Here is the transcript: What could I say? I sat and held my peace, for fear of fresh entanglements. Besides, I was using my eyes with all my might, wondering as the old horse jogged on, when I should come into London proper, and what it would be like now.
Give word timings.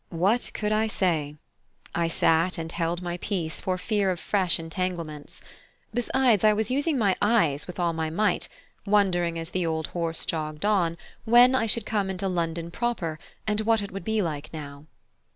What 0.09 0.49
could 0.55 0.71
I 0.71 0.87
say? 0.87 1.35
I 1.93 2.07
sat 2.07 2.57
and 2.57 2.71
held 2.71 3.03
my 3.03 3.17
peace, 3.17 3.61
for 3.61 3.77
fear 3.77 4.09
of 4.09 4.19
fresh 4.19 4.57
entanglements. 4.59 5.41
Besides, 5.93 6.43
I 6.43 6.53
was 6.53 6.71
using 6.71 6.97
my 6.97 7.15
eyes 7.21 7.67
with 7.67 7.79
all 7.79 7.93
my 7.93 8.09
might, 8.09 8.49
wondering 8.83 9.37
as 9.37 9.51
the 9.51 9.63
old 9.67 9.85
horse 9.89 10.25
jogged 10.25 10.65
on, 10.65 10.97
when 11.25 11.53
I 11.53 11.67
should 11.67 11.85
come 11.85 12.09
into 12.09 12.27
London 12.27 12.71
proper, 12.71 13.19
and 13.45 13.61
what 13.61 13.83
it 13.83 13.91
would 13.91 14.03
be 14.03 14.23
like 14.23 14.51
now. 14.51 14.87